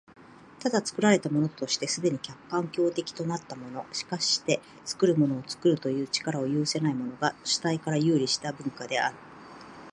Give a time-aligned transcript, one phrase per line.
[0.57, 2.17] ただ、作られたものとして既に
[2.49, 9.15] 環境的となったもの、しかして作るものを作るという力を有せないものが、主体から遊離した文化である。